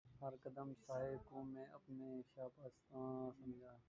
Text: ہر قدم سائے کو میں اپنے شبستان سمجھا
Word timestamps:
ہر 0.21 0.35
قدم 0.43 0.73
سائے 0.85 1.15
کو 1.25 1.43
میں 1.43 1.65
اپنے 1.73 2.21
شبستان 2.25 3.31
سمجھا 3.33 3.75